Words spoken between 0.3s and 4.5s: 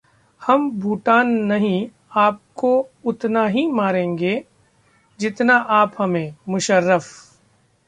हम भूटान नहीं, आपको उतना ही मारेंगे,